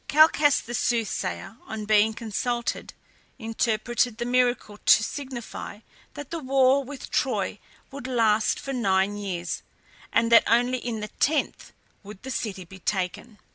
Calchas 0.07 0.61
the 0.61 0.73
soothsayer, 0.73 1.57
on 1.67 1.85
being 1.85 2.15
consulted, 2.15 2.95
interpreted 3.37 4.17
the 4.17 4.25
miracle 4.25 4.79
to 4.79 5.03
signify 5.03 5.81
that 6.15 6.31
the 6.31 6.39
war 6.39 6.83
with 6.83 7.11
Troy 7.11 7.59
would 7.91 8.07
last 8.07 8.59
for 8.59 8.73
nine 8.73 9.15
years, 9.15 9.61
and 10.11 10.31
that 10.31 10.41
only 10.47 10.79
in 10.79 11.01
the 11.01 11.09
tenth 11.19 11.71
would 12.01 12.23
the 12.23 12.31
city 12.31 12.65
be 12.65 12.79
taken. 12.79 13.37